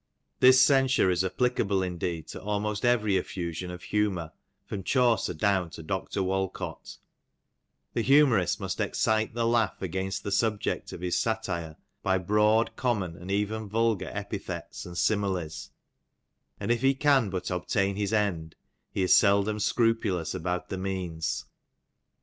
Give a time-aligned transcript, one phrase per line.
[0.39, 4.31] This censure is applicable indeed to almost every effusion of humour
[4.65, 6.23] from Chaucer down to Dr.
[6.23, 6.97] Walcot;
[7.93, 13.15] the humourist must excite the laugh against the subject of his satire by broad, common,
[13.15, 15.69] and even vulgar epithets, and similies;
[16.59, 18.55] and if he can but obtain his end,
[18.91, 21.45] he is seldom scrupulous about the means.